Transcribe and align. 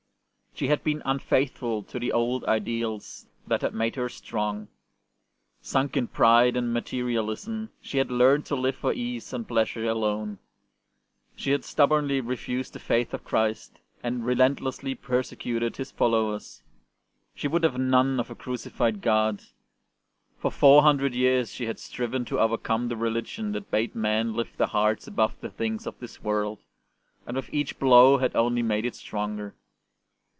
She 0.53 0.67
had 0.67 0.83
been 0.83 1.01
unfaithful 1.05 1.81
to 1.83 1.97
the 1.97 2.11
old 2.11 2.43
ideals 2.43 3.25
that 3.47 3.61
had 3.63 3.73
made 3.73 3.95
her 3.95 4.09
strong. 4.09 4.67
Sunk 5.61 5.97
in 5.97 6.07
pride 6.07 6.55
and 6.55 6.71
material 6.71 7.27
ism, 7.31 7.71
she 7.81 7.97
had 7.97 8.11
learnt 8.11 8.45
to 8.47 8.55
live 8.55 8.75
for 8.75 8.93
ease 8.93 9.33
and 9.33 9.47
pleasure 9.47 9.85
alone; 9.85 10.37
she 11.35 11.49
had 11.51 11.63
stubbornly 11.65 12.19
refused 12.21 12.73
the 12.73 12.79
faith 12.79 13.11
of 13.13 13.23
Christ 13.23 13.79
and 14.03 14.23
relentlessly 14.25 14.93
persecuted 14.93 15.77
His 15.77 15.89
fol 15.91 16.09
lowers; 16.11 16.61
she 17.33 17.47
would 17.47 17.63
have 17.63 17.79
none 17.79 18.19
of 18.19 18.29
a 18.29 18.35
crucified 18.35 19.01
13 19.01 19.01
14 19.01 19.01
ST. 19.01 19.23
BENEDICT 19.31 19.51
God. 20.35 20.41
For 20.41 20.51
four 20.51 20.81
hundred 20.83 21.15
years 21.15 21.51
she 21.53 21.65
had 21.65 21.79
striven 21.79 22.23
to 22.25 22.39
overcome 22.39 22.87
the 22.89 22.95
reHgion 22.95 23.53
that 23.53 23.71
bade 23.71 23.95
men 23.95 24.33
Hft 24.33 24.57
their 24.57 24.67
hearts 24.67 25.07
above 25.07 25.39
the 25.41 25.49
things 25.49 25.87
of 25.87 25.97
this 25.99 26.21
world, 26.21 26.59
and 27.25 27.35
with 27.37 27.51
each 27.53 27.79
blow 27.79 28.17
had 28.19 28.35
only 28.35 28.61
made 28.61 28.85
it 28.85 28.93
stronger. 28.95 29.55